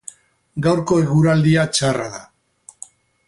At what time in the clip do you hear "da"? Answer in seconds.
2.17-2.25